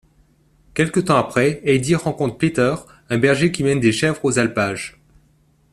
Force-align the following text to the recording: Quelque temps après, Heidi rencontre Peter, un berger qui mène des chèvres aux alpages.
Quelque 0.73 0.99
temps 0.99 1.17
après, 1.17 1.61
Heidi 1.63 1.93
rencontre 1.93 2.35
Peter, 2.39 2.73
un 3.11 3.19
berger 3.19 3.51
qui 3.51 3.63
mène 3.63 3.79
des 3.79 3.91
chèvres 3.91 4.25
aux 4.25 4.39
alpages. 4.39 4.99